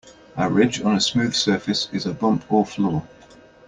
A 0.35 0.49
ridge 0.49 0.81
on 0.81 0.95
a 0.95 0.99
smooth 0.99 1.35
surface 1.35 1.87
is 1.93 2.07
a 2.07 2.13
bump 2.15 2.51
or 2.51 2.65
flaw. 2.65 3.03